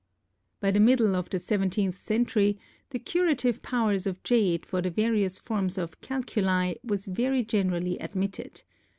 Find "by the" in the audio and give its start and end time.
0.59-0.79